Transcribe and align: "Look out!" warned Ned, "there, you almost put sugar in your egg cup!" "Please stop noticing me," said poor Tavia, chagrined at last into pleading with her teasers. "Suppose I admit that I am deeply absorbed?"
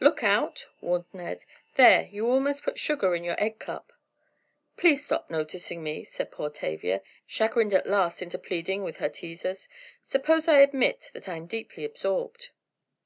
"Look 0.00 0.22
out!" 0.24 0.64
warned 0.80 1.04
Ned, 1.12 1.44
"there, 1.76 2.06
you 2.10 2.26
almost 2.26 2.62
put 2.62 2.78
sugar 2.78 3.14
in 3.14 3.22
your 3.22 3.38
egg 3.38 3.58
cup!" 3.58 3.92
"Please 4.78 5.04
stop 5.04 5.28
noticing 5.28 5.82
me," 5.82 6.04
said 6.04 6.30
poor 6.32 6.48
Tavia, 6.48 7.02
chagrined 7.26 7.74
at 7.74 7.86
last 7.86 8.22
into 8.22 8.38
pleading 8.38 8.82
with 8.82 8.96
her 8.96 9.10
teasers. 9.10 9.68
"Suppose 10.02 10.48
I 10.48 10.60
admit 10.60 11.10
that 11.12 11.28
I 11.28 11.36
am 11.36 11.44
deeply 11.46 11.84
absorbed?" 11.84 12.48